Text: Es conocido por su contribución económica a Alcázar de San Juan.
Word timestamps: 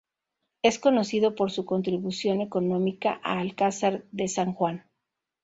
Es 0.63 0.79
conocido 0.79 1.35
por 1.35 1.51
su 1.51 1.63
contribución 1.67 2.41
económica 2.41 3.19
a 3.23 3.37
Alcázar 3.37 4.03
de 4.11 4.27
San 4.29 4.53
Juan. 4.55 4.89